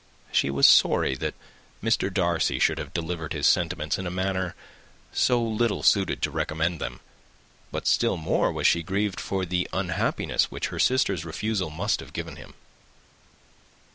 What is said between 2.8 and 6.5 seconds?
delivered his sentiments in a manner so little suited to